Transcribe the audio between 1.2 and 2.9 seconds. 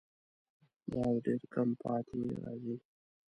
ډېر کم پاتې راځي